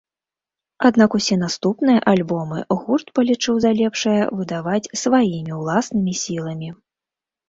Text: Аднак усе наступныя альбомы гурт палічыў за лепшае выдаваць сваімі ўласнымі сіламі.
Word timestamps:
Аднак 0.87 1.15
усе 1.17 1.35
наступныя 1.41 1.99
альбомы 2.11 2.57
гурт 2.85 3.11
палічыў 3.19 3.59
за 3.65 3.71
лепшае 3.81 4.15
выдаваць 4.39 4.91
сваімі 5.03 5.53
ўласнымі 5.59 6.13
сіламі. 6.23 6.69